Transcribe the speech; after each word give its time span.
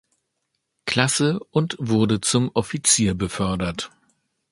Klasse 0.87 1.39
und 1.51 1.75
wurde 1.77 2.21
zum 2.21 2.49
Offizier 2.55 3.13
befördert. 3.13 3.91